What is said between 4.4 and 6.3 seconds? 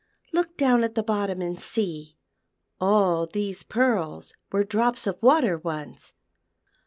were drops of water once."